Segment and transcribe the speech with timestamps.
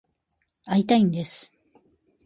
[0.65, 1.55] 会いたいんです。